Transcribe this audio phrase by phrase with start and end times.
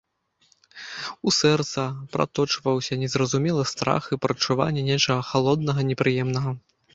[1.31, 1.83] У сэрца
[2.15, 6.51] праточваўся незразумелы страх і прадчуванне нечага халоднага, непрыемнага.